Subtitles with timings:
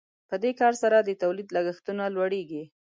[0.29, 2.63] په دې کار سره د تولید لګښتونه لوړیږي.